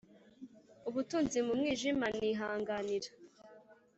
[0.89, 3.07] ubutunzi mu mwijima nihanganira-